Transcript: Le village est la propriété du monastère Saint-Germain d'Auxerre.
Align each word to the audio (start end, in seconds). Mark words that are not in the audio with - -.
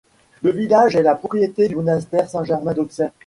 Le 0.41 0.49
village 0.49 0.95
est 0.95 1.03
la 1.03 1.13
propriété 1.13 1.67
du 1.67 1.75
monastère 1.75 2.27
Saint-Germain 2.27 2.73
d'Auxerre. 2.73 3.11